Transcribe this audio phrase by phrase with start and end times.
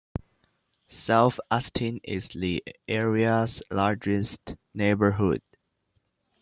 [0.87, 5.43] South Austin is the area's largest neighborhood.